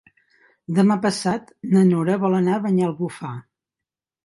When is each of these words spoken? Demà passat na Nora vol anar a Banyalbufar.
Demà 0.79 0.97
passat 1.03 1.51
na 1.75 1.85
Nora 1.91 2.17
vol 2.25 2.39
anar 2.41 2.57
a 2.57 2.65
Banyalbufar. 2.67 3.33